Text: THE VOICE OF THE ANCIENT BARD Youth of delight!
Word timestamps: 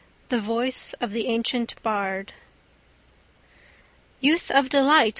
THE 0.29 0.39
VOICE 0.39 0.93
OF 0.99 1.11
THE 1.11 1.27
ANCIENT 1.27 1.75
BARD 1.83 2.33
Youth 4.19 4.49
of 4.49 4.67
delight! 4.67 5.09